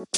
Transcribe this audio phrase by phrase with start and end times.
[0.00, 0.16] Selamat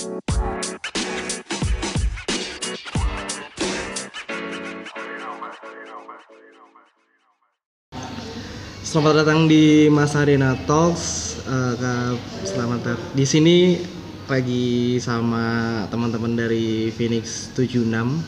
[9.26, 11.34] datang di Mas Arena Talks.
[11.82, 12.14] Kak,
[12.46, 13.82] selamat dat- Di sini
[14.30, 18.22] lagi sama teman-teman dari Phoenix 76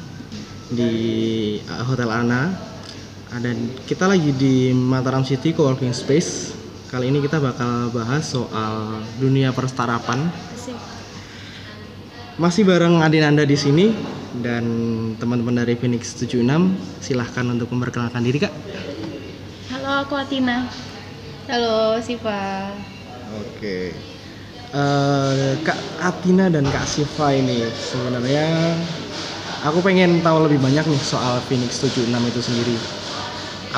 [0.74, 0.90] di
[1.70, 2.50] Hotel Ana.
[3.30, 3.54] Ada
[3.86, 6.50] kita lagi di Mataram City Coworking Space.
[6.90, 10.50] Kali ini kita bakal bahas soal dunia perstartupan.
[12.34, 13.94] Masih bareng Adinanda di sini
[14.42, 14.66] dan
[15.22, 16.42] teman-teman dari Phoenix 76.
[16.98, 18.50] Silahkan untuk memperkenalkan diri, Kak.
[19.70, 20.66] Halo, aku Atina.
[21.46, 22.74] Halo, Siva.
[23.38, 23.94] Oke.
[24.74, 28.74] Eh, Kak Atina dan Kak Siva ini sebenarnya
[29.62, 32.74] aku pengen tahu lebih banyak nih soal Phoenix 76 itu sendiri.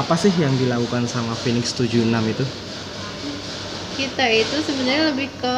[0.01, 2.45] Apa sih yang dilakukan sama Phoenix 76 itu?
[3.97, 5.57] Kita itu sebenarnya lebih ke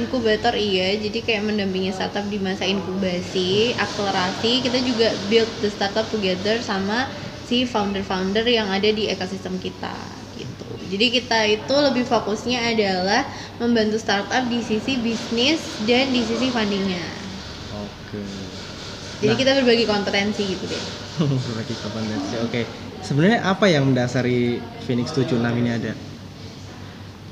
[0.00, 4.60] inkubator iya, jadi kayak mendampingi startup di masa inkubasi, akselerasi.
[4.64, 7.08] Kita juga build the startup together sama
[7.40, 9.96] si founder-founder yang ada di ekosistem kita
[10.36, 10.68] gitu.
[10.92, 13.22] Jadi kita itu lebih fokusnya adalah
[13.56, 17.08] membantu startup di sisi bisnis dan di sisi fundingnya.
[17.70, 18.20] Oke.
[19.20, 19.38] Jadi Nah.
[19.40, 20.84] kita berbagi kompetensi gitu deh.
[21.46, 22.32] Berbagi kompetensi.
[22.44, 22.58] Oke.
[23.06, 24.30] Sebenarnya apa yang mendasari
[24.84, 26.09] Phoenix 76 ini ada?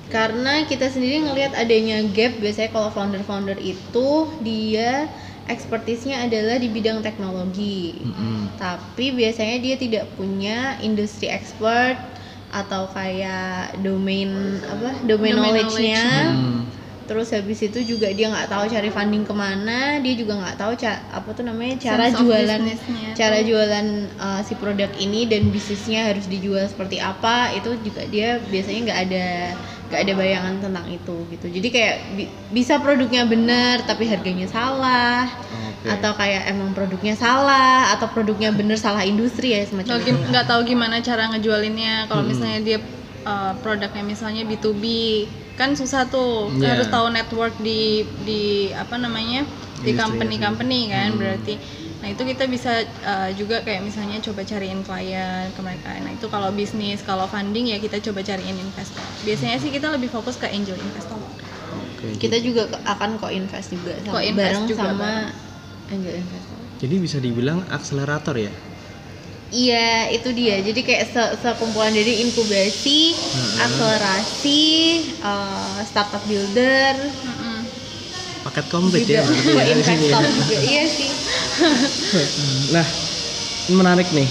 [0.08, 4.08] Karena kita sendiri ngelihat adanya gap biasanya kalau founder-founder itu
[4.40, 5.04] dia
[5.44, 8.56] expertise-nya adalah di bidang teknologi Mm-mm.
[8.56, 11.96] tapi biasanya dia tidak punya industri expert
[12.48, 14.28] atau kayak domain
[14.64, 16.64] apa domain, Domain knowledge-nya Hmm.
[17.04, 20.72] terus habis itu juga dia nggak tahu cari funding ke mana dia juga nggak tahu
[20.76, 22.60] ca- apa tuh namanya cara Sense jualan
[23.16, 23.44] cara tuh.
[23.48, 28.80] jualan uh, si produk ini dan bisnisnya harus dijual seperti apa itu juga dia biasanya
[28.92, 29.26] nggak ada
[29.88, 35.24] nggak ada bayangan tentang itu gitu jadi kayak bi- bisa produknya benar tapi harganya salah
[35.48, 35.88] Oke.
[35.88, 40.24] atau kayak emang produknya salah atau produknya bener salah industri ya semacam nggak itu gim-
[40.28, 42.30] nggak tahu gimana cara ngejualinnya kalau Hmm.
[42.30, 42.78] misalnya dia
[43.24, 44.84] uh, produknya misalnya B2B
[45.56, 46.76] kan susah tuh Iya.
[46.76, 49.42] harus tahu network di di apa namanya
[49.78, 50.92] di company-company Hmm.
[50.92, 51.54] kan berarti
[52.08, 52.72] nah itu kita bisa
[53.04, 57.68] uh, juga kayak misalnya coba cariin klien ke mereka nah itu kalau bisnis kalau funding
[57.68, 61.20] ya kita coba cariin investor biasanya sih kita lebih fokus ke angel investor
[62.00, 62.16] Oke.
[62.16, 65.28] kita juga ke- akan kok invest juga sama, Co-invest bareng juga sama bareng.
[65.92, 68.52] angel investor Jadi bisa dibilang akselerator ya?
[69.48, 70.60] Iya, itu dia.
[70.60, 73.16] Jadi kayak se sekumpulan dari inkubasi,
[73.56, 74.64] akselerasi,
[75.24, 76.94] eh, startup builder,
[77.24, 77.58] Mm-mm.
[78.44, 80.20] Paket komplit ya juga ya ya.
[80.22, 80.56] juga.
[80.62, 81.10] Iya sih.
[82.68, 82.86] Nah,
[83.68, 84.30] ini menarik nih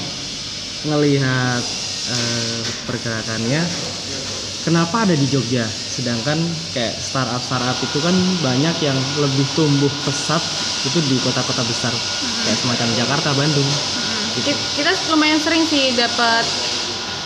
[0.87, 1.63] ngelihat
[2.07, 3.61] eh, pergerakannya.
[4.63, 5.71] Kenapa ada di Jogja?
[5.87, 10.43] Sedangkan kayak startup startup itu kan banyak yang lebih tumbuh pesat
[10.83, 11.95] itu di kota-kota besar
[12.43, 13.69] kayak semacam Jakarta, Bandung.
[13.95, 14.43] Mm-mm.
[14.43, 16.43] Ki- Kita lumayan sering sih dapat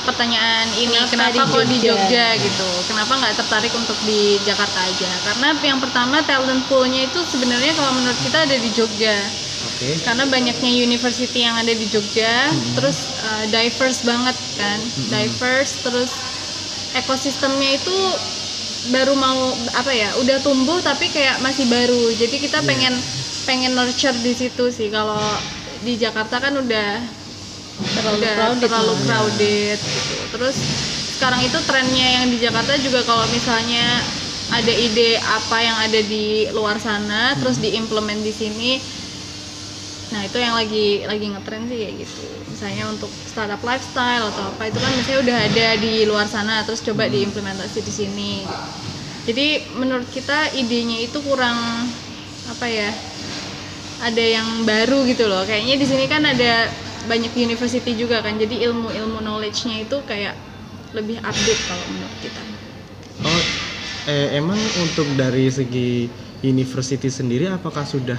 [0.02, 1.94] pertanyaan ini Kenapa kenapa, di kok di Jogja?
[2.10, 7.22] Jogja gitu kenapa nggak tertarik untuk di Jakarta aja karena yang pertama talent poolnya itu
[7.22, 9.30] sebenarnya kalau menurut kita ada di Jogja
[9.82, 9.98] Oke.
[10.06, 14.78] karena banyaknya university yang ada di Jogja terus uh, diverse banget kan.
[15.10, 16.14] Diverse terus
[16.94, 17.98] ekosistemnya itu
[18.94, 22.14] baru mau apa ya udah tumbuh tapi kayak masih baru.
[22.14, 22.94] Jadi kita pengen
[23.50, 24.94] pengen nurture di situ sih.
[24.94, 25.18] Kalau
[25.82, 27.02] di Jakarta kan udah
[27.82, 30.16] Terlalu udah crowded terlalu crowded gitu.
[30.38, 30.58] Terus
[31.18, 33.86] sekarang itu trennya yang di Jakarta juga kalau misalnya
[34.52, 38.72] ada ide apa yang ada di luar sana terus diimplement di sini
[40.12, 42.26] nah itu yang lagi lagi ngetren sih kayak gitu.
[42.52, 46.84] Misalnya untuk startup lifestyle atau apa itu kan misalnya udah ada di luar sana terus
[46.84, 48.32] coba diimplementasi di sini.
[48.44, 48.58] Gitu.
[49.22, 51.56] jadi menurut kita idenya itu kurang
[52.50, 52.90] apa ya
[54.02, 55.46] ada yang baru gitu loh.
[55.46, 56.74] Kayaknya di sini kan ada
[57.06, 60.36] banyak university juga kan jadi ilmu ilmu knowledge-nya itu kayak
[60.92, 62.42] lebih update kalau menurut kita.
[63.22, 63.42] Oh,
[64.10, 66.10] eh, emang untuk dari segi
[66.42, 68.18] university sendiri apakah sudah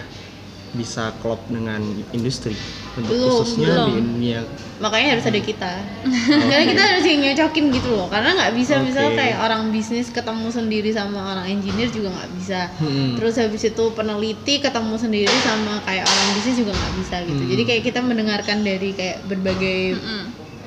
[0.73, 1.81] bisa klop dengan
[2.11, 2.57] industri
[2.93, 3.89] untuk Belum, khususnya belum.
[3.89, 4.41] di dunia
[4.81, 5.73] Makanya harus ada kita.
[6.43, 8.11] Karena kita harus yang nyocokin gitu loh.
[8.11, 9.21] Karena nggak bisa misal Oke.
[9.21, 12.67] kayak orang bisnis ketemu sendiri sama orang engineer juga nggak bisa.
[12.83, 13.15] Hmm.
[13.15, 17.43] Terus habis itu peneliti ketemu sendiri sama kayak orang bisnis juga nggak bisa gitu.
[17.47, 17.51] Hmm.
[17.55, 20.23] Jadi kayak kita mendengarkan dari kayak berbagai Mm-mm.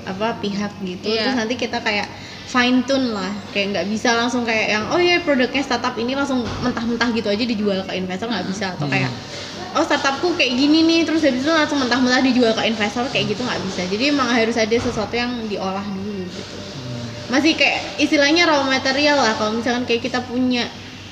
[0.05, 1.25] apa pihak gitu Iya.
[1.25, 2.05] terus nanti kita kayak
[2.45, 6.45] fine tune lah kayak nggak bisa langsung kayak yang oh ya produknya startup ini langsung
[6.61, 9.09] mentah-mentah gitu aja dijual ke investor nggak bisa atau kayak
[9.75, 11.01] oh startupku kayak gini nih.
[11.03, 13.81] Terus habis itu langsung mentah-mentah dijual ke investor kayak gitu nggak bisa.
[13.85, 16.57] Jadi emang harus ada sesuatu yang diolah dulu gitu.
[17.27, 19.35] Masih kayak istilahnya raw material lah.
[19.35, 20.71] Kalau misalkan kayak kita punya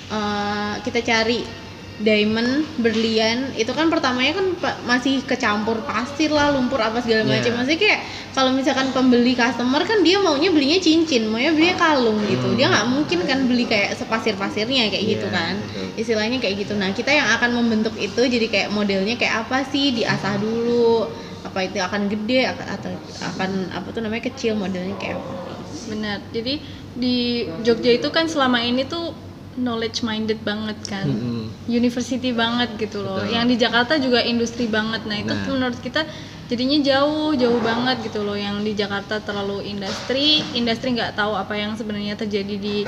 [0.09, 1.62] eh, kita cari
[2.01, 4.47] diamond, berlian itu kan pertamanya kan
[4.83, 7.37] masih kecampur pasir lah, lumpur apa segala Iya.
[7.37, 7.51] macam.
[7.61, 7.99] Maksudnya kayak
[8.33, 12.49] kalau misalkan pembeli customer kan dia maunya belinya cincin, maunya belinya kalung gitu.
[12.49, 12.57] Hmm.
[12.57, 15.53] Dia nggak mungkin kan beli kayak sepasir-pasirnya kayak gitu Iya, kan.
[15.61, 15.85] betul.
[16.01, 16.73] Istilahnya kayak gitu.
[16.73, 19.93] Nah, kita yang akan membentuk itu jadi kayak modelnya kayak apa sih?
[19.93, 21.05] Diasah dulu.
[21.45, 22.89] Apa itu akan gede akan atau
[23.21, 25.53] akan apa tuh namanya kecil modelnya kayak apa?
[25.83, 26.63] benar jadi
[26.95, 29.11] di Jogja itu kan selama ini tuh
[29.55, 31.49] knowledge minded banget kan Mm-mm.
[31.65, 33.31] university banget gitu loh Betul.
[33.31, 35.47] yang di Jakarta juga industri banget nah itu Nah.
[35.49, 36.03] menurut kita
[36.43, 41.53] jadinya jauh jauh banget gitu loh yang di Jakarta terlalu industri industri nggak tahu apa
[41.55, 42.83] yang sebenarnya terjadi di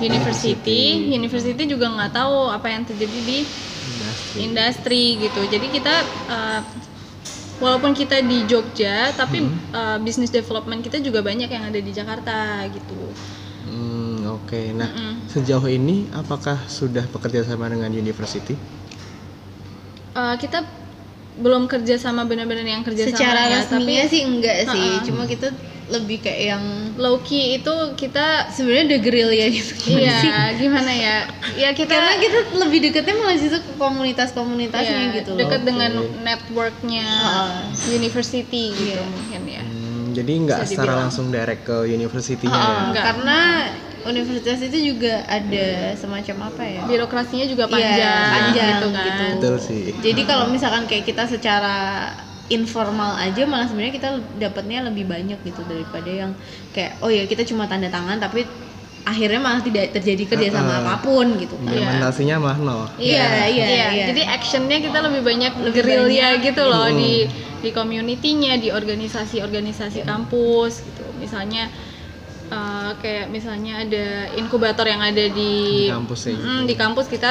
[0.00, 3.38] university university juga nggak tahu apa yang terjadi di
[3.84, 4.38] Industri.
[4.40, 5.94] industri gitu jadi kita
[6.26, 6.60] uh,
[7.56, 9.54] walaupun kita di Jogja tapi Hmm.
[9.70, 12.98] uh, business development kita juga banyak yang ada di Jakarta gitu
[13.64, 14.03] Hmm,
[14.36, 14.60] oke.
[14.72, 15.14] Nah, Mm-mm.
[15.26, 18.54] sejauh ini apakah sudah bekerja sama dengan university?
[20.12, 20.62] Uh, kita
[21.34, 25.02] belum kerja sama benar-benar yang kerja Secara sama ya, resminya tapi sih enggak sih, Ha-ha.
[25.02, 25.50] cuma kita
[25.84, 26.64] lebih kayak yang
[26.96, 29.72] low key itu kita sebenarnya udah gerilya gitu.
[29.84, 30.24] Gimana sih?
[30.24, 31.16] iya gimana ya
[31.52, 35.38] ya kita Karena kita lebih deketnya malah justru ke komunitas-komunitasnya iya, gitu loh.
[35.40, 35.66] dekat Oke.
[35.66, 35.90] dengan
[36.22, 37.60] networknya Ah.
[37.84, 39.04] university gitu Iya.
[39.04, 41.00] mungkin ya Hmm, jadi nggak secara dibilang.
[41.02, 42.78] langsung direct ke university-nya Ah, ya?
[42.88, 43.04] Enggak.
[43.04, 43.38] karena
[44.06, 46.82] universitas itu juga ada semacam apa ya?
[46.84, 49.24] birokrasinya juga Iya, panjang, panjang gitu kan gitu.
[49.34, 49.82] Betul sih.
[49.96, 51.76] Jadi kalau misalkan kayak kita secara
[52.46, 56.30] informal aja malah sebenarnya kita dapatnya lebih banyak gitu daripada yang
[56.70, 58.44] kayak oh ya kita cuma tanda tangan tapi
[59.02, 60.82] akhirnya malah tidak terjadi kerjasama Ah, ah.
[60.82, 61.72] apa pun gitu kan.
[61.72, 62.84] Implementasinya malah nol.
[62.96, 64.04] Iya, iya, iya.
[64.08, 66.44] Jadi actionnya kita lebih banyak Lebih gerilya banyak.
[66.44, 66.96] gitu loh Hmm.
[66.96, 67.14] di
[67.60, 71.04] di community-nya, di organisasi-organisasi kampus gitu.
[71.16, 71.72] Misalnya
[72.50, 74.06] eh, kayak misalnya ada
[74.36, 76.68] inkubator yang ada di, Di kampus ya, Mm, gitu.
[76.68, 77.30] di kampus kita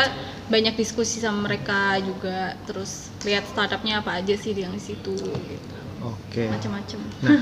[0.50, 5.76] banyak diskusi sama mereka juga, terus lihat startupnya apa aja sih yang di situ, gitu.
[6.04, 6.52] Oke.
[6.52, 7.00] macam-macam.
[7.24, 7.40] Nah,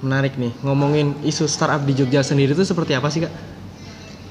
[0.00, 0.52] menarik nih.
[0.62, 3.32] Ngomongin isu startup di Jogja sendiri itu seperti apa sih kak?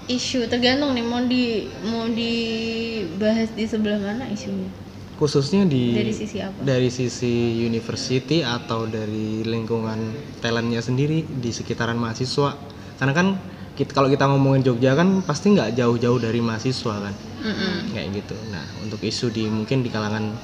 [0.09, 4.71] Isu tergantung nih mau di mau dibahas di sebelah mana isunya.
[5.19, 6.63] Khususnya di Dari sisi apa?
[6.63, 9.99] dari sisi university atau dari lingkungan
[10.39, 12.55] talentnya sendiri di sekitaran mahasiswa.
[12.95, 13.27] Karena kan
[13.75, 17.91] kita, kalau kita ngomongin Jogja kan pasti nggak jauh-jauh dari mahasiswa kan, Mm-mm.
[17.95, 18.35] kayak gitu.
[18.51, 20.35] Nah, untuk isu di mungkin di kalangan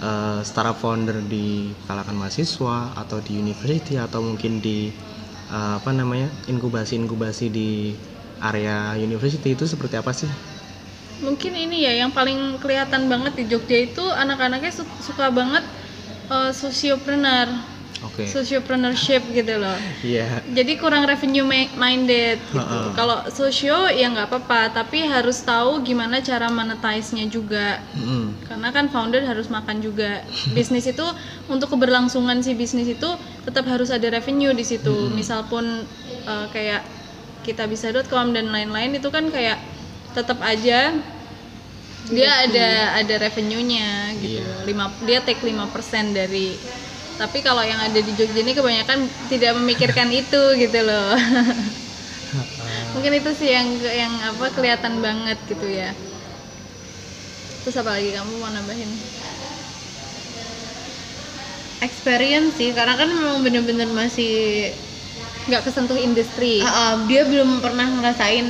[0.00, 4.88] eh, startup founder di kalangan mahasiswa atau di university atau mungkin di
[5.48, 7.96] eh, apa namanya inkubasi-inkubasi di
[8.40, 10.28] area university itu seperti apa sih?
[11.20, 15.60] Mungkin ini ya yang paling kelihatan banget di Jogja itu anak-anaknya su- suka banget
[16.32, 17.48] eh, sociopreneur,
[18.00, 18.24] Oke.
[18.24, 19.76] sociopreneurship gitu loh.
[20.00, 20.40] Iya.
[20.48, 21.44] Jadi kurang revenue
[21.76, 22.56] minded gitu.
[22.56, 22.96] Ha-ha.
[22.96, 27.84] Kalau sosio ya nggak apa-apa, tapi harus tahu gimana cara monetize-nya juga.
[27.92, 28.48] Mm-mm.
[28.48, 30.24] Karena kan founder harus makan juga.
[30.56, 31.04] Bisnis itu
[31.52, 33.08] untuk keberlangsungan si bisnis itu
[33.44, 35.12] tetap harus ada revenue di situ.
[35.12, 35.84] Misal pun
[36.24, 36.80] eh, kayak
[37.44, 39.56] kita bisa.com dan lain-lain itu kan kayak
[40.16, 40.92] tetap aja
[42.10, 42.68] dia ada
[43.00, 44.40] ada revenue-nya gitu.
[44.40, 44.64] Iya.
[44.68, 46.58] Lima dia take 5% dari
[47.20, 51.12] tapi kalau yang ada di Jogja ini kebanyakan tidak memikirkan itu gitu loh.
[52.94, 53.68] Mungkin itu sih yang
[54.02, 55.94] yang apa kelihatan banget gitu ya.
[57.62, 58.90] Terus apa lagi kamu mau nambahin?
[61.80, 64.28] Experience sih karena kan memang bener-bener masih
[65.50, 66.62] Nggak kesentuh industri.
[66.62, 68.46] Ah, ah, dia belum pernah ngerasain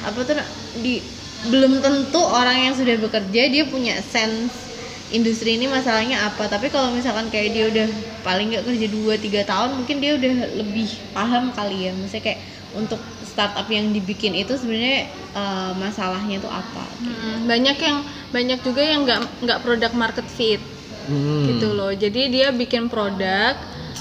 [0.00, 0.40] apa tuh
[0.80, 1.04] di
[1.46, 4.66] belum tentu orang yang sudah bekerja dia punya sense
[5.08, 7.88] industri ini masalahnya apa tapi kalau misalkan kayak dia udah
[8.20, 12.40] paling nggak kerja 2-3 tahun mungkin dia udah lebih paham kali ya maksudnya kayak
[12.76, 17.98] untuk startup yang dibikin itu sebenarnya eh, masalahnya tuh apa Mm, banyak yang
[18.34, 20.60] banyak juga yang nggak nggak produk market fit
[21.08, 21.48] Hmm.
[21.48, 21.88] gitu loh.
[21.88, 23.56] Jadi dia bikin produk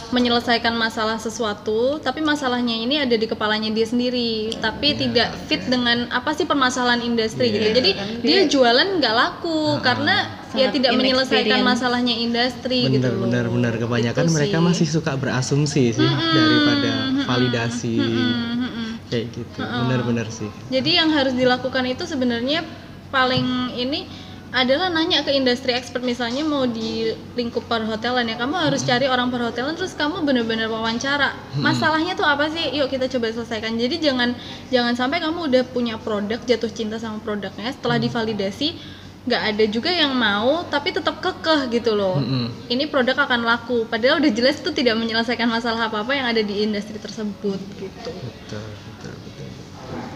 [0.09, 6.07] menyelesaikan masalah sesuatu, tapi masalahnya ini ada di kepalanya dia sendiri, tapi tidak fit dengan
[6.09, 7.55] apa sih permasalahan industri Iya.
[7.55, 7.67] gitu.
[7.77, 10.15] Jadi Kan dia jualan nggak laku karena
[10.55, 13.21] ya Sangat tidak menyelesaikan masalahnya industri gitu bener loh.
[13.27, 14.65] bener bener kebanyakan Itu mereka sih.
[14.65, 17.95] masih suka berasumsi sih daripada mm-mm, validasi.
[17.99, 18.89] Mm, mm, mm.
[19.11, 19.59] kayak gitu.
[20.07, 20.49] Bener sih.
[20.71, 22.63] Jadi yang harus dilakukan itu sebenarnya
[23.07, 24.07] paling ini
[24.47, 29.27] adalah nanya ke industri expert misalnya mau di lingkup perhotelan ya kamu harus cari orang
[29.27, 31.35] perhotelan terus kamu bener-bener wawancara.
[31.59, 32.71] Masalahnya tuh apa sih?
[32.79, 33.75] Yuk kita coba selesaikan.
[33.75, 34.31] Jadi jangan
[34.71, 38.79] jangan sampai kamu udah punya produk jatuh cinta sama produknya setelah divalidasi
[39.27, 42.15] nggak ada juga yang mau tapi tetap kekeh gitu loh.
[42.15, 42.71] Mm-mm.
[42.71, 43.83] ini produk akan laku.
[43.83, 48.11] Padahal udah jelas itu tidak menyelesaikan masalah apa apa yang ada di industri tersebut gitu.
[48.15, 49.47] Betul betul betul.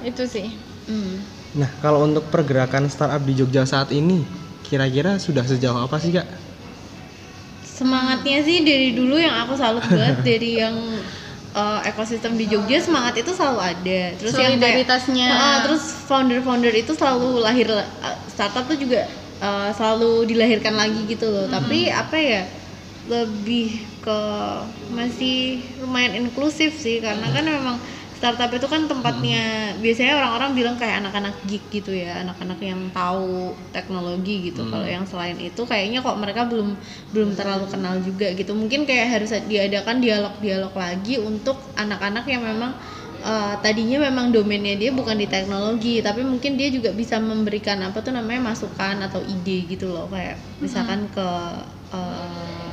[0.08, 0.56] Itu sih.
[0.88, 1.41] Hmm.
[1.52, 4.24] Nah, kalau untuk pergerakan startup di Jogja saat ini,
[4.64, 6.28] kira-kira sudah sejauh apa sih kak?
[7.82, 10.22] semangatnya sih dari dulu yang aku salut banget.
[10.30, 10.78] Dari yang
[11.58, 14.02] uh, ekosistem di Jogja semangat itu selalu ada.
[14.22, 14.78] Terus yang kayak-.
[15.34, 17.84] Ah, terus founder-founder itu selalu lahir uh,
[18.30, 19.10] startup tuh juga
[19.42, 21.50] uh, selalu dilahirkan lagi gitu loh.
[21.50, 22.42] Tapi apa ya
[23.10, 24.20] lebih ke
[24.94, 27.02] masih lumayan inklusif sih.
[27.02, 27.82] Karena kan memang
[28.22, 33.58] startup itu kan tempatnya biasanya orang-orang bilang kayak anak-anak geek gitu ya anak-anak yang tahu
[33.74, 34.62] teknologi gitu.
[34.70, 36.78] Kalau yang selain itu kayaknya kok mereka belum
[37.18, 38.54] belum terlalu kenal juga gitu.
[38.54, 42.78] Mungkin kayak harus diadakan dialog-dialog lagi untuk anak-anak yang memang
[43.26, 48.06] uh, tadinya memang domainnya dia bukan di teknologi tapi mungkin dia juga bisa memberikan apa
[48.06, 50.06] tuh namanya masukan atau ide gitu loh.
[50.14, 51.28] Kayak misalkan ke
[51.90, 52.70] uh,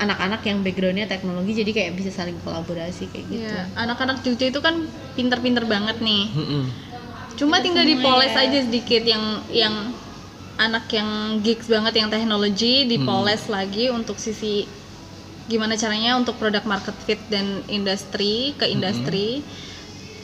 [0.00, 4.60] anak-anak yang backgroundnya teknologi jadi kayak bisa saling kolaborasi kayak gitu Iya, anak-anak Jogja itu
[4.64, 6.32] kan pinter-pinter banget nih.
[6.32, 6.64] Mm-mm.
[7.36, 8.48] Cuma tinggal dipoles ya.
[8.48, 9.74] aja sedikit yang yang
[10.60, 14.68] anak yang geeks banget yang teknologi dipoles lagi untuk sisi
[15.48, 19.40] gimana caranya untuk produk market fit dan industri ke industri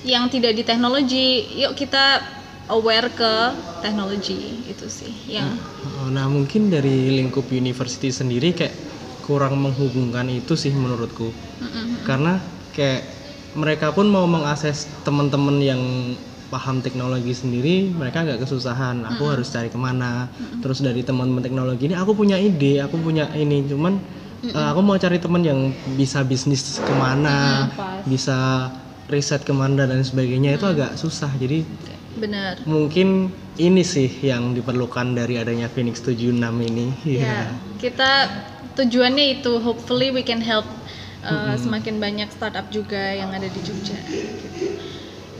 [0.04, 1.44] yang tidak di teknologi.
[1.56, 2.20] Yuk kita
[2.68, 3.34] aware ke
[3.80, 5.56] teknologi itu sih yang
[5.86, 8.85] Oh, Nah, mungkin dari lingkup university sendiri kayak
[9.26, 11.34] kurang menghubungkan itu sih menurutku.
[11.34, 12.06] Mm-mm.
[12.06, 12.38] Karena
[12.72, 13.02] kayak
[13.58, 15.82] mereka pun mau mengakses teman-teman yang
[16.46, 19.02] paham teknologi sendiri, mereka agak kesusahan.
[19.10, 20.30] Aku harus cari ke mana?
[20.62, 23.98] Terus dari teman-teman teknologi ini, aku punya ide, aku punya ini, cuman
[24.46, 28.06] eh, aku mau cari teman yang bisa bisnis ke mana, pas.
[28.06, 28.70] bisa
[29.10, 31.30] riset ke mana dan sebagainya itu agak susah.
[31.34, 31.66] Jadi
[32.18, 32.62] benar.
[32.62, 36.86] mungkin ini sih yang diperlukan dari adanya Phoenix 76 ini.
[37.02, 37.24] Iya.
[37.26, 37.42] Ya,
[37.80, 38.10] kita
[38.76, 40.68] tujuannya itu hopefully we can help
[41.24, 43.96] uh, semakin banyak startup juga yang ada di Jogja.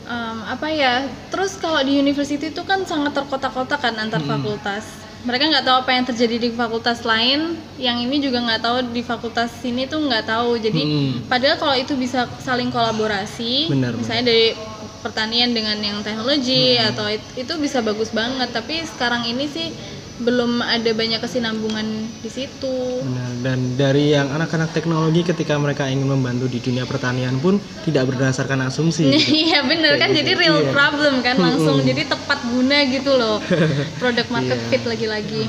[0.07, 1.03] Um, apa ya?
[1.29, 4.87] Terus kalau di university itu kan sangat terkotak-kotak kan antar fakultas.
[5.27, 9.03] Mereka nggak tahu apa yang terjadi di fakultas lain, yang ini juga nggak tahu di
[9.03, 10.55] fakultas sini tuh nggak tahu.
[10.55, 11.11] Jadi Hmm.
[11.27, 14.55] padahal kalau itu bisa saling kolaborasi, Benar, misalnya dari
[15.03, 18.47] pertanian dengan yang teknologi atau it- itu bisa bagus banget.
[18.55, 19.75] Tapi sekarang ini sih
[20.17, 21.85] belum ada banyak kesinambungan
[22.19, 23.01] di situ.
[23.01, 23.31] Benar.
[23.39, 27.55] Dan dari yang anak-anak teknologi ketika mereka ingin membantu di dunia pertanian pun
[27.85, 29.05] tidak berdasarkan asumsi.
[29.13, 29.47] gitu.
[29.47, 30.71] Iya bener kan Kayak jadi gitu, real iya.
[30.71, 33.37] problem kan langsung jadi tepat guna gitu loh
[34.01, 34.69] produk market Iya.
[34.69, 35.43] fit lagi-lagi.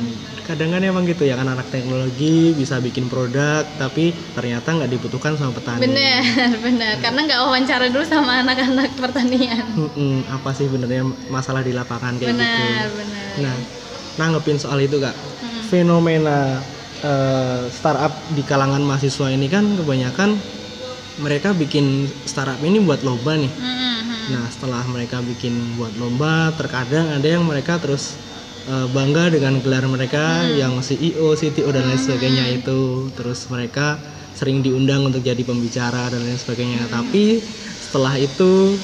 [0.45, 5.53] Kadang kan emang gitu ya anak-anak teknologi bisa bikin produk tapi ternyata nggak dibutuhkan sama
[5.53, 5.85] petani.
[5.85, 6.25] Bener
[6.59, 9.65] bener karena nggak wawancara dulu sama anak-anak pertanian.
[10.29, 12.41] Apa sih benernya masalah di lapangan kayak gitu.
[12.41, 13.29] Benar benar.
[13.45, 13.57] Nah,
[14.19, 15.15] nanggepin soal itu kak,
[15.71, 16.61] fenomena
[17.01, 20.37] eh, startup di kalangan mahasiswa ini kan kebanyakan
[21.19, 23.51] mereka bikin startup ini buat lomba nih.
[23.51, 23.89] Mm-mm.
[24.29, 28.15] Nah, setelah mereka bikin buat lomba, terkadang ada yang mereka terus
[28.69, 33.11] eh, bangga dengan gelar mereka yang CEO, CTO dan lain sebagainya itu.
[33.19, 33.99] Terus mereka
[34.39, 36.87] sering diundang untuk jadi pembicara dan lain sebagainya.
[36.87, 37.43] Tapi
[37.83, 38.79] setelah itu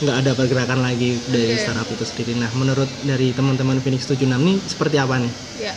[0.00, 2.32] nggak ada pergerakan lagi dari startup itu sendiri.
[2.36, 5.32] Nah, menurut dari teman-teman Phoenix 76 nih seperti apa nih?
[5.54, 5.74] Ya.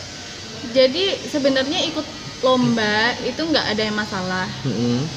[0.64, 2.06] Jadi sebenarnya ikut
[2.40, 5.12] lomba itu nggak ada yang masalah, Mm-mm.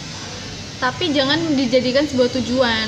[0.78, 2.88] tapi jangan dijadikan sebuah tujuan.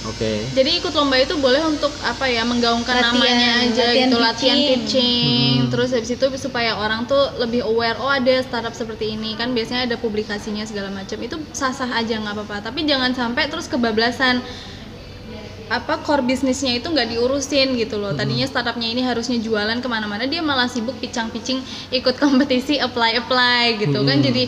[0.00, 0.48] Oke.
[0.56, 4.58] Jadi ikut lomba itu boleh untuk apa ya menggaungkan Latihan, namanya aja latihan gitu latihan
[4.64, 4.88] pitching.
[4.88, 9.52] pitching, terus habis itu supaya orang tuh lebih aware oh ada startup seperti ini kan
[9.52, 14.40] biasanya ada publikasinya segala macam itu sah-sah aja nggak apa-apa tapi jangan sampai terus kebablasan
[15.70, 18.10] apa core bisnisnya itu nggak diurusin gitu loh.
[18.10, 21.62] Tadinya startupnya ini harusnya jualan ke mana-mana dia malah sibuk picang-picing
[21.94, 24.18] ikut kompetisi apply apply gitu kan.
[24.18, 24.26] Hmm.
[24.26, 24.44] jadi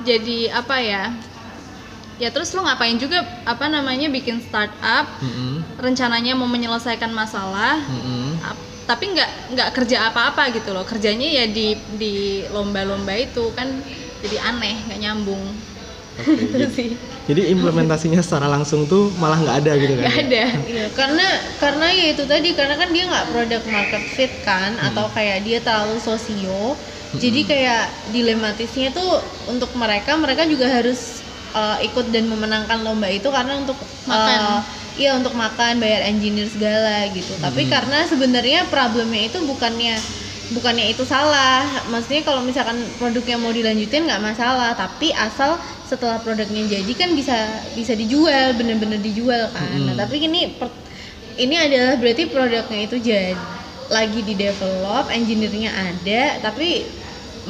[0.00, 1.04] jadi apa ya
[2.16, 5.64] ya terus lo ngapain juga apa namanya bikin startup Mm-mm.
[5.80, 7.80] rencananya mau menyelesaikan masalah
[8.44, 10.82] ap- tapi nggak nggak kerja apa-apa gitu loh.
[10.86, 12.14] Kerjanya ya di di
[12.50, 13.70] lomba-lomba itu kan
[14.20, 15.42] jadi aneh nggak nyambung
[16.20, 20.02] Oke, itu jadi- sih Jadi implementasinya secara langsung tuh malah nggak ada gitu kan?
[20.02, 24.32] nggak ada Iya, karena karena ya itu tadi karena kan dia nggak product market fit
[24.42, 26.74] kan atau kayak dia terlalu sosio.
[27.10, 31.22] Jadi kayak dilematisnya tuh untuk mereka mereka juga harus
[31.52, 34.40] uh, ikut dan memenangkan lomba itu karena untuk Makan.
[34.40, 34.60] uh,
[34.96, 37.34] iya untuk makan, bayar engineer segala gitu.
[37.38, 39.94] Tapi karena sebenarnya problemnya itu bukannya
[40.50, 41.86] bukannya itu salah.
[41.88, 47.36] Maksudnya kalau misalkan produknya mau dilanjutin nggak masalah, tapi asal setelah produknya jadi kan bisa
[47.74, 49.78] bisa dijual, bener-bener dijual kan.
[49.86, 50.74] Nah, tapi ini per-
[51.38, 53.38] ini adalah berarti produknya itu jadi
[53.90, 56.86] lagi di develop, engineer-nya ada, tapi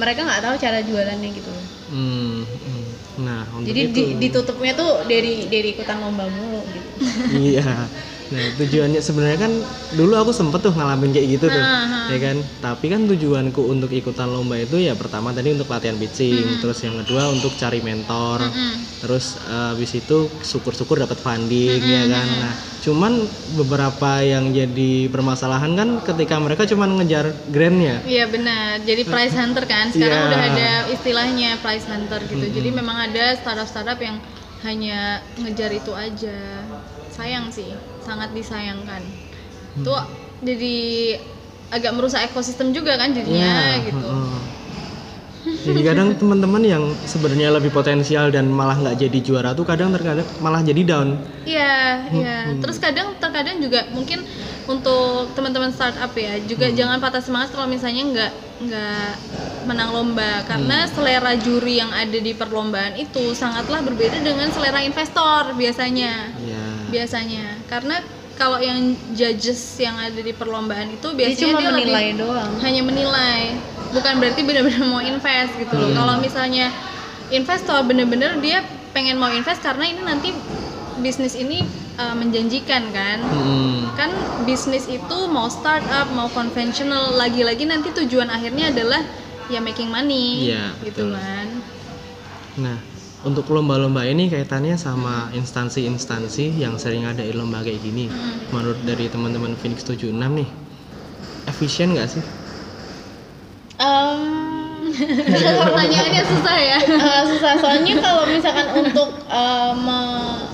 [0.00, 1.52] mereka nggak tahu cara jualannya gitu.
[1.90, 2.83] Hmm, hmm.
[3.21, 3.92] Nah, untuk Jadi itu.
[3.92, 6.90] di- ditutupnya tuh dari dari ikutan lomba mulu gitu.
[7.37, 7.88] iya.
[8.31, 9.53] Nah tujuannya sebenarnya kan
[9.91, 12.37] dulu aku sempet tuh ngalamin kayak gitu tuh, Nah, ya kan.
[12.63, 16.95] Tapi kan tujuanku untuk ikutan lomba itu ya pertama tadi untuk latihan pitching, terus yang
[17.03, 19.03] kedua untuk cari mentor, Mm-mm.
[19.03, 22.27] terus eh, habis itu syukur-syukur dapat funding ya kan.
[22.39, 23.13] Nah cuman
[23.53, 27.99] beberapa yang jadi permasalahan kan ketika mereka cuman ngejar grandnya.
[28.07, 28.79] Iya benar.
[28.81, 29.91] Jadi price hunter kan.
[29.91, 30.29] Sekarang Iya.
[30.31, 32.47] udah ada istilahnya price hunter gitu.
[32.47, 34.23] Jadi memang ada startup-startup yang
[34.63, 36.63] hanya ngejar itu aja.
[37.11, 37.69] Sayang sih,
[38.02, 39.02] sangat disayangkan.
[39.76, 39.95] Itu
[40.40, 40.76] jadi
[41.71, 44.00] agak merusak ekosistem juga kan jadinya Ya, gitu.
[44.02, 44.38] heeh.
[45.40, 50.26] Jadi kadang teman-teman yang sebenarnya lebih potensial dan malah nggak jadi juara tuh kadang terkadang
[50.45, 51.16] malah jadi down.
[51.49, 52.37] Iya, iya.
[52.61, 54.21] Terus kadang terkadang juga mungkin
[54.69, 59.12] untuk teman-teman startup ya juga jangan patah semangat kalau misalnya nggak nggak
[59.66, 65.57] menang lomba karena selera juri yang ada di perlombaan itu sangatlah berbeda dengan selera investor
[65.57, 66.33] biasanya.
[66.45, 66.70] Ya.
[66.91, 67.97] Biasanya karena
[68.35, 68.81] kalau yang
[69.13, 72.51] judges yang ada di perlombaan itu Dia biasanya cuma dia lebih- menilai doang.
[72.59, 73.43] hanya menilai
[73.91, 76.71] bukan berarti benar-benar mau invest gitu loh kalau misalnya
[77.29, 80.31] investor bener-bener dia pengen mau invest karena ini nanti
[80.97, 81.63] bisnis ini
[81.97, 83.91] uh, menjanjikan kan Mm-mm.
[83.93, 84.11] kan
[84.43, 89.03] bisnis itu mau startup mau konvensional lagi-lagi nanti tujuan akhirnya adalah
[89.47, 91.15] ya making money Iya, gitu betul.
[91.15, 91.47] kan
[92.57, 92.77] Nah,
[93.21, 98.09] untuk lomba-lomba ini kaitannya sama instansi-instansi yang sering ada di lomba kayak gini.
[98.49, 100.49] Menurut dari teman-teman Phoenix 76 nih,
[101.45, 102.25] efisien nggak sih?
[103.81, 104.21] Em,
[105.61, 106.79] pertanyaannya susah ya.
[106.81, 107.53] Eh, susah.
[107.61, 110.49] Soalnya kalau misalkan untuk eh, me-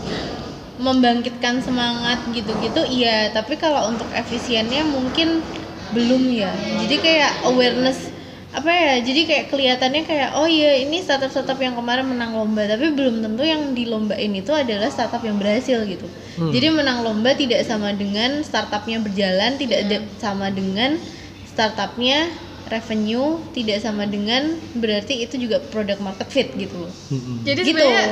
[0.76, 3.30] membangkitkan semangat gitu-gitu iya.
[3.30, 5.40] Tapi kalau untuk efisiennya mungkin
[5.94, 6.50] belum ya.
[6.82, 8.10] Jadi kayak awareness
[8.56, 12.64] apa ya jadi kayak kelihatannya kayak oh iya ini startup startup yang kemarin menang lomba
[12.64, 16.08] tapi belum tentu yang dilombain itu adalah startup yang berhasil gitu
[16.40, 16.48] Hmm.
[16.54, 20.96] jadi menang lomba tidak sama dengan startupnya berjalan tidak de- sama dengan
[21.44, 22.32] startupnya
[22.66, 24.42] revenue tidak sama dengan
[24.74, 27.44] berarti itu juga product market fit gitu loh Mm-mm.
[27.44, 27.76] jadi Gitu.
[27.76, 28.04] sebenarnya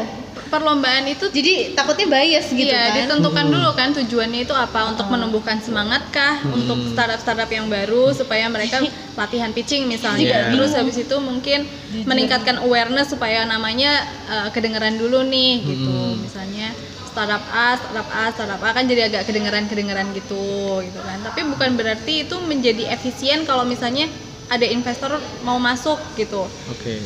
[0.55, 5.11] perlombaan itu jadi takutnya bias gitu Iya, kan ditentukan dulu kan tujuannya itu apa untuk
[5.11, 8.79] menumbuhkan semangat kah untuk startup-startup yang baru supaya mereka
[9.21, 10.23] latihan pitching misalnya.
[10.23, 10.55] Iya.
[10.55, 11.67] Terus habis itu mungkin
[12.07, 15.95] meningkatkan awareness supaya namanya uh, kedengeran dulu nih gitu.
[16.23, 16.71] Misalnya
[17.11, 21.19] startup A, startup A, startup A kan jadi agak kedengeran-kedengeran gitu gitu kan.
[21.23, 24.07] Tapi bukan berarti itu menjadi efisien kalau misalnya
[24.51, 27.01] ada investor mau masuk gitu Oke.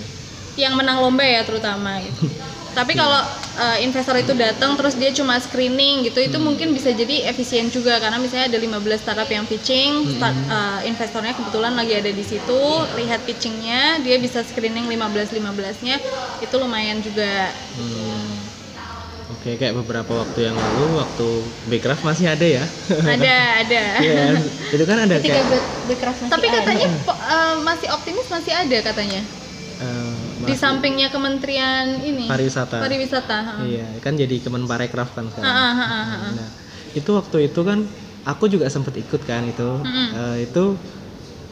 [0.58, 2.28] yang menang lomba ya terutama gitu.
[2.78, 3.18] Tapi kalau
[3.58, 7.98] uh, investor itu datang terus dia cuma screening gitu itu mungkin bisa jadi efisien juga
[7.98, 12.62] karena misalnya ada 15 startup yang pitching, start, uh, investornya kebetulan lagi ada di situ,
[12.94, 15.98] lihat pitchingnya, dia bisa screening 15 15-nya
[16.38, 17.50] itu lumayan juga.
[17.74, 18.30] Hmm.
[19.28, 21.28] Oke, kayak beberapa waktu yang lalu waktu
[21.68, 22.64] Backcraft masih ada ya.
[22.90, 23.82] ada, ada.
[24.06, 24.24] Iya,
[24.72, 26.56] itu kan ada ketika kayak Backcraft masih Tapi ada.
[26.62, 29.20] katanya po- uh, masih optimis masih ada katanya.
[30.44, 32.79] Di sampingnya Kementerian ini pariwisata.
[32.79, 33.37] Pariwisata.
[33.42, 33.53] ha.
[33.66, 35.51] Iya, kan jadi Kemenparekraf kan sekarang.
[35.51, 36.29] Ha, ha, ha, ha.
[36.37, 36.48] Nah,
[36.94, 37.83] itu waktu itu kan
[38.22, 39.83] aku juga sempat ikut kan itu.
[39.83, 40.09] Mm-mm.
[40.14, 40.79] Eh, itu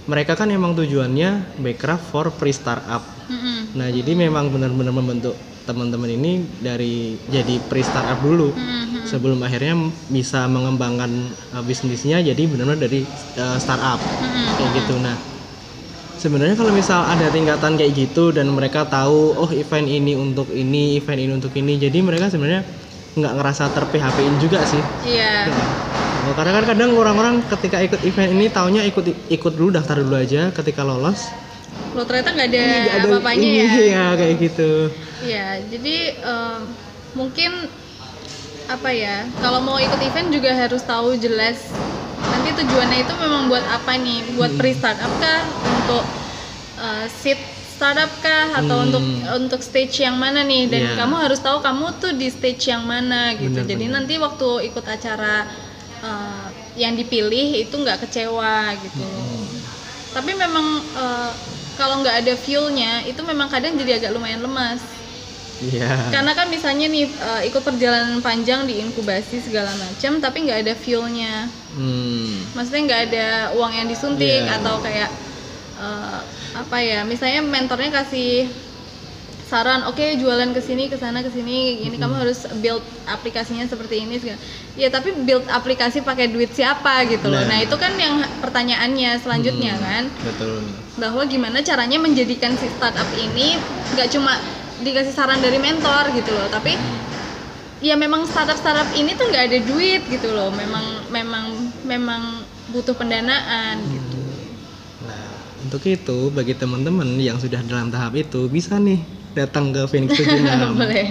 [0.07, 3.03] mereka kan emang tujuannya Backcraft for pre startup.
[3.27, 3.75] Mm-mm.
[3.75, 5.35] Nah, jadi memang benar-benar membentuk
[5.67, 8.55] teman-teman ini dari jadi pre startup dulu.
[8.55, 9.03] Mm-mm.
[9.07, 9.75] Sebelum akhirnya
[10.11, 11.11] bisa mengembangkan
[11.55, 13.03] eh, bisnisnya jadi benar-benar dari
[13.35, 13.99] eh, startup.
[13.99, 14.47] Mm-mm.
[14.57, 14.95] Kayak gitu.
[15.03, 15.17] Nah,
[16.17, 20.99] sebenarnya kalau misal ada tingkatan kayak gitu dan mereka tahu oh event ini untuk ini,
[20.99, 22.65] event ini untuk ini, jadi mereka sebenarnya
[23.17, 24.81] nggak ngerasa ter PHP-in juga sih.
[25.05, 25.49] Iya.
[26.27, 30.17] Oh, Karena kan kadang orang-orang ketika ikut event ini taunya ikut ikut dulu daftar dulu
[30.19, 31.31] aja ketika lolos
[31.97, 33.71] Lo ternyata nggak ada, nggak ada apa-apanya ya.
[33.89, 34.71] ya kayak gitu.
[35.25, 36.61] Iya, jadi em,
[37.17, 37.51] mungkin
[38.69, 39.25] apa ya?
[39.41, 41.57] Kalau mau ikut event juga harus tahu jelas
[42.47, 44.39] nanti tujuannya itu memang buat apa nih?
[44.39, 44.59] Buat Hmm.
[44.63, 45.43] pre startup kah?
[45.67, 46.05] Untuk
[46.79, 48.63] eh, seed startup kah?
[48.63, 48.87] Atau Hmm.
[48.87, 49.05] untuk
[49.43, 50.71] untuk stage yang mana nih?
[50.71, 50.93] Dan Iya.
[50.95, 53.51] kamu harus tahu kamu tuh di stage yang mana gitu.
[53.51, 53.95] Benar, jadi benar.
[53.99, 55.43] nanti waktu ikut acara
[55.97, 56.47] eh,
[56.79, 59.03] yang dipilih itu nggak kecewa gitu.
[59.03, 59.59] Hmm.
[60.15, 61.33] Tapi memang eh,
[61.75, 64.87] kalau nggak ada fuelnya itu memang kadang jadi agak lumayan lemas.
[65.57, 66.13] Iya.
[66.13, 70.75] Karena kan misalnya nih eh, ikut perjalanan panjang di inkubasi segala macam, tapi nggak ada
[70.77, 71.49] fuelnya.
[71.73, 72.45] Hmm.
[72.53, 74.61] Maksudnya nggak ada uang yang disuntik Iya.
[74.61, 75.09] atau kayak
[75.77, 76.19] eh,
[76.53, 77.01] apa ya?
[77.03, 78.53] Misalnya mentornya kasih
[79.47, 84.03] saran, oke jualan ke sini, ke sana, ke sini, ini kamu harus build aplikasinya seperti
[84.03, 84.19] ini.
[84.19, 84.37] segala.
[84.75, 87.41] Ya tapi build aplikasi pakai duit siapa gitu loh.
[87.41, 87.49] Nah.
[87.49, 89.83] Nah itu kan yang pertanyaannya selanjutnya Hmm.
[89.83, 90.61] kan Betul.
[90.97, 93.57] bahwa gimana caranya menjadikan si startup ini
[93.95, 94.37] nggak cuma
[94.83, 96.77] dikasih saran dari mentor gitu loh tapi
[97.81, 101.45] ya memang startup startup ini tuh nggak ada duit gitu loh memang memang
[101.85, 102.23] memang
[102.73, 104.17] butuh pendanaan gitu
[105.07, 105.29] Nah,
[105.63, 108.99] untuk itu bagi teman-teman yang sudah dalam tahap itu bisa nih
[109.37, 110.41] datang ke Phoenix 76.
[110.81, 111.07] boleh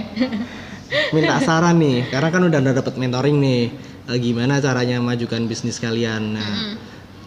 [1.14, 3.62] Minta saran nih, karena kan udah dapat mentoring nih.
[4.06, 6.38] eh, gimana caranya majukan bisnis kalian.
[6.38, 6.78] Nah,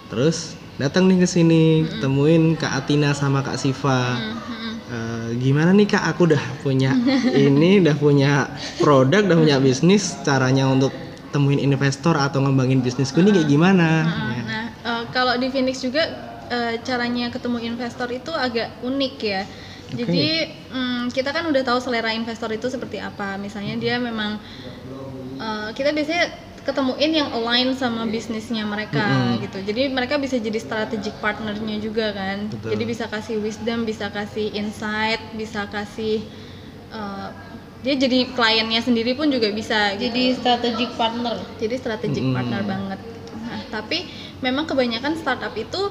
[0.08, 4.16] terus datang nih ke sini, temuin Kak Atina sama Kak Siva.
[4.16, 4.32] Eh,
[5.38, 6.96] gimana nih Kak, aku udah punya
[7.48, 8.50] ini, udah punya
[8.82, 10.94] produk, udah punya bisnis, caranya untuk
[11.30, 13.90] temuin investor atau ngembangin bisnisku ini kayak gimana?
[14.06, 14.42] Ya.
[14.46, 16.04] Nah, eh, kalau di Phoenix juga
[16.50, 19.44] eh, caranya ketemu investor itu agak unik ya.
[19.90, 20.26] Jadi
[20.70, 23.38] mm, kita kan udah tahu selera investor itu seperti apa.
[23.38, 24.38] Misalnya dia memang
[25.38, 29.06] eh, kita biasanya ketemuin yang align sama bisnisnya mereka
[29.40, 29.58] gitu.
[29.62, 32.48] Jadi mereka bisa jadi strategic partnernya juga kan.
[32.48, 32.76] Betul.
[32.76, 36.22] Jadi bisa kasih wisdom, bisa kasih insight, bisa kasih
[36.90, 37.28] eh,
[37.80, 39.96] dia jadi kliennya sendiri pun juga bisa.
[39.96, 41.36] gitu Jadi strategic partner.
[41.58, 42.36] jadi strategic Mm-mm.
[42.36, 43.00] partner banget
[43.40, 44.06] nah tapi
[44.42, 45.90] memang kebanyakan startup itu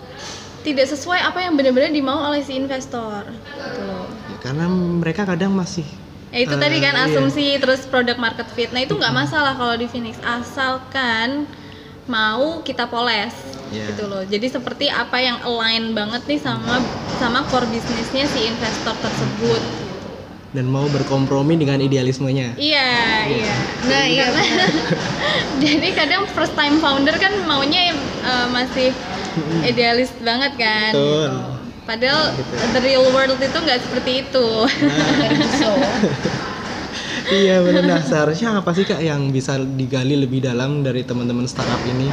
[0.62, 5.54] tidak sesuai apa yang benar-benar dimau oleh si investor gitu loh Ya, karena mereka kadang
[5.57, 5.87] masih
[6.28, 7.04] ya itu Eh, tadi kan iya.
[7.06, 11.48] asumsi terus product market fit nah itu nggak masalah kalau di Phoenix asalkan
[12.04, 13.32] mau kita poles
[13.68, 13.92] Iya.
[13.92, 16.80] gitu loh jadi seperti apa yang align banget nih sama
[17.16, 19.84] sama core bisnisnya si investor tersebut gitu.
[20.48, 22.56] dan mau berkompromi dengan idealismenya.
[22.56, 24.68] iya iya Nah, iya benar.
[25.64, 27.92] jadi kadang first time founder kan maunya
[28.24, 28.88] uh, masih
[29.62, 31.28] idealis banget kan Betul.
[31.28, 31.58] gitu.
[31.88, 32.37] Padahal
[32.77, 34.46] the real world itu nggak seperti itu
[35.57, 35.72] So,
[37.42, 37.83] iya benar.
[37.88, 42.07] Nah, seharusnya apa sih kak yang bisa digali lebih dalam dari teman-teman startup ini?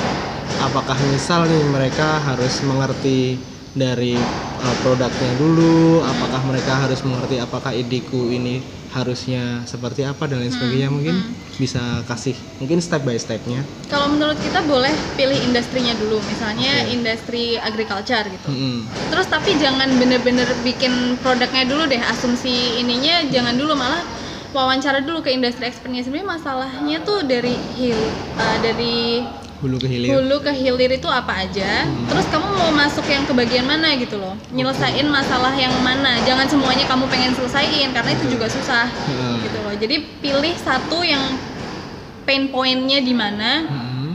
[0.63, 3.35] Apakah misal nih mereka harus mengerti
[3.75, 4.15] dari
[4.65, 6.01] uh, produknya dulu?
[6.01, 10.89] Apakah mereka harus mengerti apakah ideku ini harusnya seperti apa dan lain sebagainya?
[10.89, 11.15] Mungkin
[11.55, 13.63] bisa kasih mungkin step by stepnya.
[13.87, 16.91] kalau menurut kita boleh pilih industrinya dulu misalnya Oke.
[16.91, 18.83] industri agriculture gitu Mm-mm.
[19.07, 24.03] terus tapi jangan bener-bener bikin produknya dulu deh asumsi ininya jangan dulu malah
[24.51, 27.99] wawancara dulu ke industri expertnya sebenarnya masalahnya tuh dari hil
[28.35, 29.23] uh, dari
[29.63, 30.11] Hulu ke hilir.
[30.11, 31.87] hulu ke hilir itu apa aja?
[32.11, 34.35] Terus kamu mau masuk yang ke bagian mana gitu loh?
[34.51, 36.19] Nyelesain masalah yang mana?
[36.27, 39.35] Jangan semuanya kamu pengen selesaiin karena itu juga susah Heeh.
[39.47, 39.73] gitu loh.
[39.79, 41.23] Jadi pilih satu yang
[42.27, 43.51] pain pointnya di mana.
[43.63, 44.11] Mm-mm.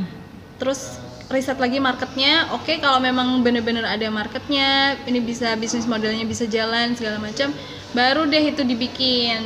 [0.61, 1.01] terus
[1.33, 2.53] riset lagi marketnya.
[2.53, 7.49] Oke kalau memang bener-bener ada marketnya ini bisa bisnis modelnya bisa jalan segala macam
[7.97, 9.41] baru deh itu dibikin.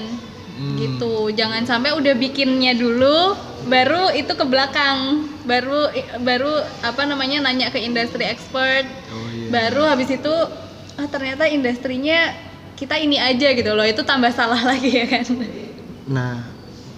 [0.54, 0.78] Hmm.
[0.78, 1.34] gitu.
[1.34, 3.34] Jangan sampai udah bikinnya dulu
[3.66, 9.48] baru itu ke belakang baru baru apa namanya nanya ke industri expert Oh iya.
[9.52, 10.34] baru habis itu
[10.94, 12.32] ah ternyata industrinya
[12.74, 15.26] kita ini aja gitu loh itu tambah salah lagi ya kan
[16.04, 16.44] Nah,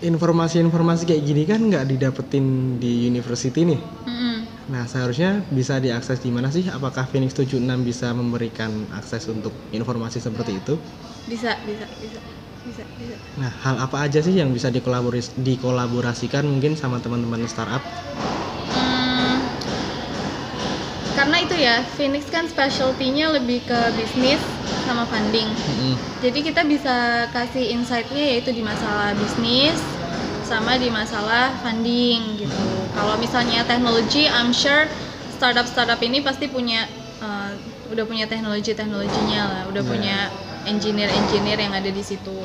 [0.02, 3.78] informasi-informasi kayak gini kan nggak didapetin di university nih.
[3.78, 4.36] Mm-mm.
[4.66, 6.66] Nah, seharusnya bisa diakses di mana sih?
[6.66, 10.74] Apakah Phoenix 76 bisa memberikan akses untuk informasi seperti itu?
[11.26, 12.18] bisa bisa bisa
[12.66, 17.84] bisa bisa Nah, hal apa aja sih yang bisa dikolaboris dikolaborasikan mungkin sama teman-teman startup?
[18.72, 19.44] Hmm,
[21.16, 24.40] karena itu ya Phoenix kan specialty-nya lebih ke bisnis
[24.84, 25.96] sama funding Mm-mm.
[26.20, 29.76] jadi kita bisa kasih insight-nya yaitu di masalah bisnis
[30.46, 34.86] sama di masalah funding gitu kalau misalnya teknologi I'm sure
[35.36, 36.86] startup-startup ini pasti punya
[37.20, 37.50] uh,
[37.90, 39.90] udah punya teknologi-teknologinya lah udah Nah.
[39.90, 40.18] punya
[40.66, 42.36] engineer-engineer yang ada di situ.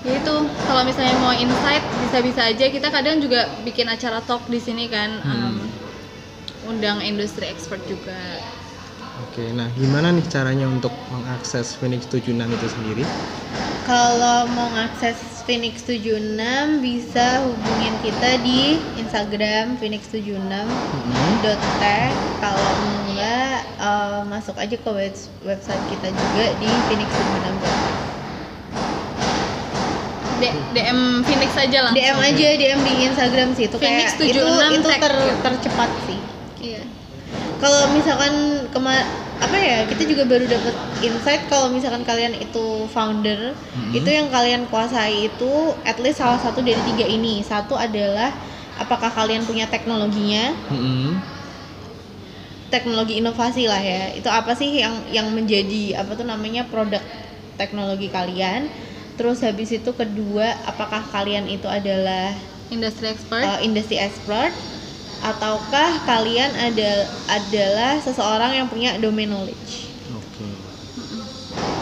[0.00, 2.66] Ya itu kalau misalnya mau insight bisa-bisa aja.
[2.72, 5.60] Kita kadang juga bikin acara talk di sini kan um,
[6.72, 8.16] undang industri expert juga
[9.20, 13.04] Oke, nah gimana nih caranya untuk mengakses Phoenix 76 itu sendiri?
[13.80, 16.38] kalau mau ngakses Phoenix 76
[16.78, 21.30] bisa hubungin kita di Instagram Phoenix76 Mm-mm.
[21.42, 27.66] dot tech kalau enggak eh, masuk aja ke web- website kita juga di phoenix76
[30.38, 31.98] D- DM Phoenix aja langsung.
[31.98, 33.64] DM aja DM di Instagram sih.
[33.66, 35.00] Itu Phoenix kayak itu 76 itu tech.
[35.02, 36.20] ter- tercepat sih.
[36.62, 36.82] Iya
[37.60, 38.32] kalau misalkan
[38.72, 38.96] kema
[39.40, 43.92] apa ya kita juga baru dapat insight kalau misalkan kalian itu founder Mhm.
[43.96, 45.52] itu yang kalian kuasai itu
[45.84, 47.40] at least salah satu dari tiga ini.
[47.44, 48.32] Satu adalah
[48.76, 50.52] apakah kalian punya teknologinya?
[50.72, 51.20] Mm-mm.
[52.70, 54.14] teknologi inovasi lah ya.
[54.14, 57.02] Itu apa sih yang yang menjadi apa tuh namanya produk
[57.58, 58.70] teknologi kalian?
[59.18, 62.30] Terus habis itu kedua apakah kalian itu adalah
[62.70, 63.42] industri expert?
[63.42, 64.54] uh, industry expert
[65.20, 66.92] ataukah kalian ada
[67.26, 70.48] adalah seseorang yang punya domain knowledge Oke.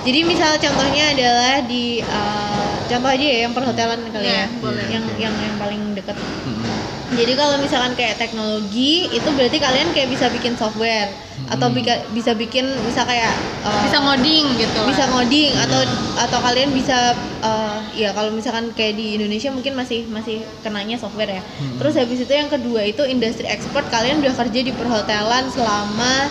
[0.03, 4.85] jadi misal contohnya adalah di uh, contoh aja ya yang perhotelan kali Iya, ya boleh.
[4.89, 6.67] yang yang yang paling deket Mm-mm.
[7.15, 11.09] jadi kalau misalkan kayak teknologi itu berarti kalian kayak bisa bikin software
[11.47, 15.11] atau bika- bisa bikin bisa kayak uh, bisa ngoding gitu bisa lah.
[15.15, 16.27] ngoding atau Iya.
[16.27, 21.31] atau kalian bisa uh, ya kalau misalkan kayak di Indonesia mungkin masih masih kenanya software
[21.31, 21.43] ya.
[21.79, 26.27] Terus habis itu yang kedua itu industri ekspor kalian udah kerja di perhotelan selama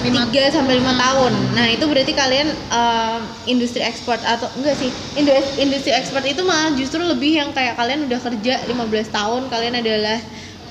[0.00, 1.32] Lima- 3 sampai 5 tahun.
[1.52, 4.88] Nah, itu berarti kalian uh, industri ekspor atau enggak sih?
[5.12, 8.80] Industri, industri ekspor itu malah justru lebih yang kayak kalian udah kerja 15
[9.12, 10.16] tahun, kalian adalah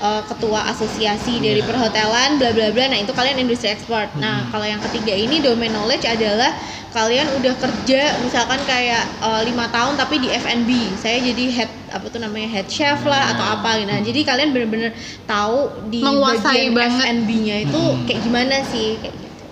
[0.00, 1.68] uh, ketua asosiasi dari Iya.
[1.68, 2.84] perhotelan bla bla bla.
[2.86, 4.08] Nah, itu kalian industri ekspor.
[4.16, 6.56] Nah, kalau yang ketiga ini domain knowledge adalah
[6.90, 10.70] kalian udah kerja misalkan kayak uh, lima tahun tapi di F&B.
[10.96, 13.86] Saya jadi head apa tuh namanya head chef lah atau apa gitu.
[13.86, 14.90] Nah, jadi kalian bener-bener
[15.24, 17.04] tahu di Menguasai bagian banget.
[17.06, 18.04] F&B-nya itu Hmm.
[18.04, 19.44] kayak gimana sih kayak gitu.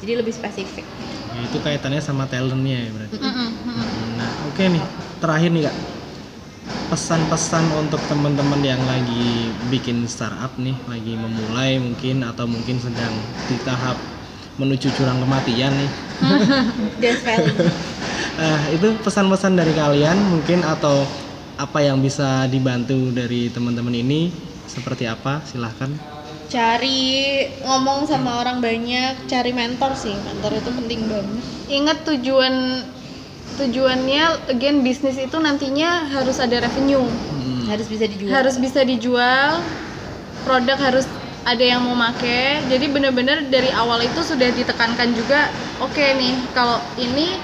[0.00, 0.84] Jadi lebih spesifik.
[1.34, 3.18] Ya, itu kaitannya sama talentnya ya berarti.
[3.18, 3.86] Mm-mm, mm-mm.
[4.14, 4.82] Nah, oke nih.
[5.18, 5.76] Terakhir nih, Kak.
[6.64, 13.12] Pesan-pesan untuk teman-teman yang lagi bikin startup nih, lagi memulai mungkin atau mungkin sedang
[13.48, 13.96] di tahap
[14.60, 15.90] menuju jurang kematian nih.
[18.34, 21.06] Eh, itu pesan-pesan dari kalian mungkin atau
[21.54, 24.30] apa yang bisa dibantu dari teman-teman ini
[24.66, 25.42] seperti apa?
[25.46, 25.90] Silahkan.
[26.50, 27.02] Cari
[27.62, 30.14] ngomong sama orang banyak, cari mentor sih.
[30.14, 31.42] Mentor itu penting banget.
[31.64, 32.54] ingat tujuan
[33.54, 37.06] tujuannya again bisnis itu nantinya harus ada revenue.
[37.06, 37.70] Hmm.
[37.70, 38.30] Harus bisa dijual.
[38.34, 39.64] harus bisa dijual
[40.44, 41.06] produk harus
[41.44, 42.60] ada yang mau make.
[42.68, 45.48] Jadi bener-bener dari awal itu sudah ditekankan juga
[45.80, 47.36] oke nih kalau ini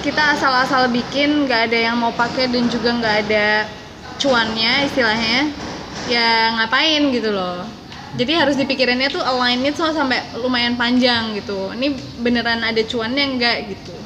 [0.00, 3.66] kita asal-asal bikin nggak ada yang mau pakai dan juga nggak ada
[4.16, 5.50] cuannya istilahnya
[6.06, 7.66] ya ngapain gitu loh.
[8.16, 11.68] Jadi harus dipikirinnya tuh align tuh sampai lumayan panjang gitu.
[11.76, 11.92] Ini
[12.24, 14.05] beneran ada cuannya enggak gitu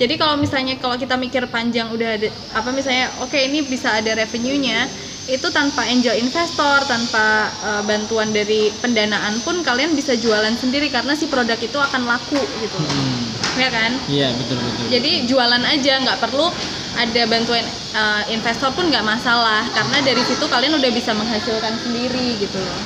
[0.00, 4.16] jadi kalau misalnya kalau kita mikir panjang udah ada apa misalnya oke ini bisa ada
[4.16, 4.88] revenue-nya
[5.30, 11.14] itu tanpa angel investor, tanpa uh, bantuan dari pendanaan pun kalian bisa jualan sendiri karena
[11.14, 12.78] si produk itu akan laku gitu.
[12.82, 13.22] Hmm.
[13.54, 13.92] Ya kan?
[14.10, 14.84] Iya, betul betul.
[14.90, 16.50] Jadi jualan aja nggak perlu
[16.98, 17.62] ada bantuan
[17.94, 22.80] uh, investor pun nggak masalah karena dari situ kalian udah bisa menghasilkan sendiri gitu loh.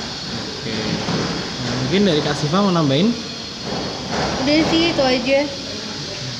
[0.61, 0.77] Oke.
[1.65, 3.09] Nah, mungkin dari Kak Siva mau nambahin?
[4.45, 5.39] Udah sih itu aja.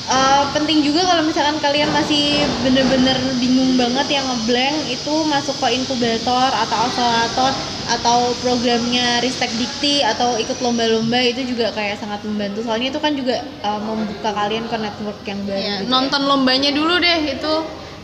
[0.08, 5.68] Eh, penting juga kalau misalkan kalian masih bener-bener bingung banget yang ngeblank itu masuk ke
[5.76, 7.52] inkubator atau akselerator
[7.84, 12.64] atau programnya Ristek Dikti atau ikut lomba-lomba itu juga kayak sangat membantu.
[12.64, 15.92] Soalnya itu kan juga eh, membuka kalian ke network yang baru Ya, gitu ya.
[15.92, 17.54] nonton lombanya dulu deh itu.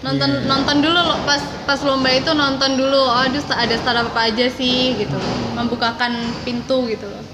[0.04, 0.44] Nonton Iya.
[0.44, 3.00] nonton dulu loh pas pas lomba itu nonton dulu.
[3.00, 5.16] Oh aduh ada startup apa aja sih gitu.
[5.56, 6.12] Membukakan
[6.44, 7.33] pintu gitu loh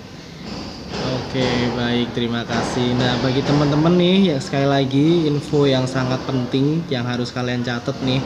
[1.30, 1.46] Oke,
[1.78, 2.90] baik, terima kasih.
[2.98, 7.94] Nah, bagi teman-teman nih, yang sekali lagi info yang sangat penting yang harus kalian catat
[8.02, 8.18] nih.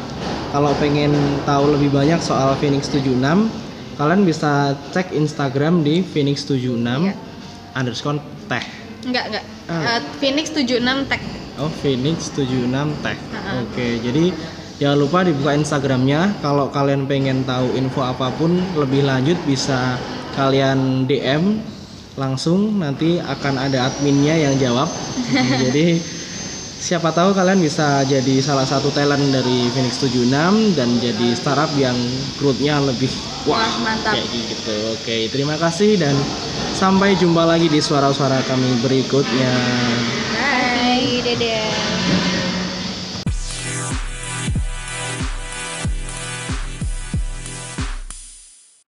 [0.49, 1.13] Kalau pengen
[1.45, 3.53] tahu lebih banyak soal Phoenix 76,
[4.01, 7.13] kalian bisa cek Instagram di Phoenix 76 Iya.
[7.77, 8.65] underscore tech.
[9.05, 10.01] enggak enggak Ah.
[10.01, 11.21] Eh, Phoenix 76 Tech
[11.61, 13.21] Oh, Phoenix 76 tech.
[13.21, 13.69] Ha-ha.
[13.69, 14.33] Oke, jadi
[14.81, 16.41] jangan lupa dibuka Instagramnya.
[16.41, 20.01] Kalau kalian pengen tahu info apa pun lebih lanjut bisa
[20.33, 21.74] kalian DM
[22.15, 24.87] langsung nanti akan ada adminnya yang jawab.
[25.65, 25.99] jadi
[26.79, 31.97] siapa tahu kalian bisa jadi salah satu talent dari Phoenix 76 dan jadi startup yang
[32.37, 33.09] growth-nya lebih
[33.49, 34.15] wah, Wah, mantap.
[34.15, 34.77] kayak gitu.
[34.93, 36.15] Oke, terima kasih dan
[36.77, 39.55] sampai jumpa lagi di suara-suara kami berikutnya.
[40.35, 42.24] Bye, dadah